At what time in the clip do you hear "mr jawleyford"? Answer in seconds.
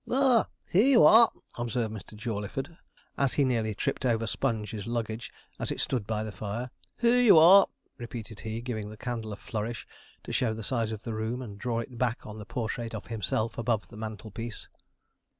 1.93-2.75